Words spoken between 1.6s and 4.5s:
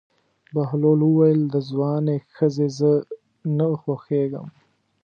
ځوانې ښځې زه نه خوښېږم.